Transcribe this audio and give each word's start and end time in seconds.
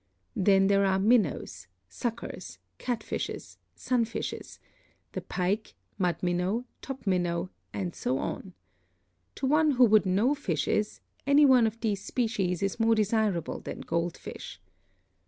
Then 0.35 0.65
there 0.65 0.83
are 0.83 0.97
Minnows, 0.97 1.67
Suckers, 1.87 2.57
Catfishes, 2.79 3.57
Sunfishes, 3.75 4.57
the 5.11 5.21
Pike, 5.21 5.75
Mud 5.99 6.15
Minnow, 6.23 6.65
Top 6.81 7.05
Minnow, 7.05 7.51
and 7.71 7.93
so 7.93 8.17
on. 8.17 8.55
To 9.35 9.45
one 9.45 9.71
who 9.73 9.85
would 9.85 10.07
know 10.07 10.33
fishes, 10.33 11.01
any 11.27 11.45
one 11.45 11.67
of 11.67 11.79
these 11.81 12.03
species 12.03 12.63
is 12.63 12.79
more 12.79 12.95
desirable 12.95 13.59
than 13.59 13.81
gold 13.81 14.17
fish. 14.17 14.59